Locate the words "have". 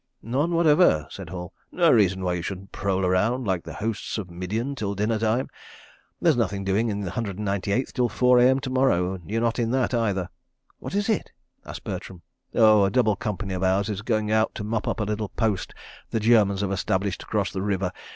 16.61-16.71